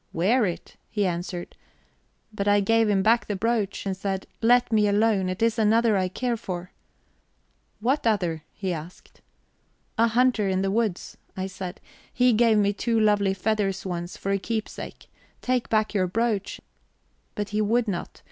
'Wear 0.13 0.47
it,' 0.47 0.77
he 0.89 1.05
answered. 1.05 1.55
But 2.33 2.47
I 2.47 2.59
gave 2.59 2.89
him 2.89 3.03
back 3.03 3.27
the 3.27 3.35
brooch, 3.35 3.85
and 3.85 3.95
said, 3.95 4.25
'Let 4.41 4.71
me 4.73 4.87
alone 4.87 5.29
it 5.29 5.43
is 5.43 5.59
another 5.59 5.95
I 5.95 6.07
care 6.07 6.35
for.' 6.37 6.71
'What 7.81 8.07
other?' 8.07 8.41
he 8.51 8.73
asked. 8.73 9.21
'A 9.99 10.07
hunter 10.07 10.49
in 10.49 10.63
the 10.63 10.71
woods,' 10.71 11.17
I 11.37 11.45
said. 11.45 11.79
'He 12.11 12.33
gave 12.33 12.57
me 12.57 12.73
two 12.73 12.99
lovely 12.99 13.35
feathers 13.35 13.85
once, 13.85 14.17
for 14.17 14.31
a 14.31 14.39
keepsake. 14.39 15.05
Take 15.39 15.69
back 15.69 15.93
your 15.93 16.07
brooch.' 16.07 16.61
But 17.35 17.49
he 17.49 17.61
would 17.61 17.87
not. 17.87 18.19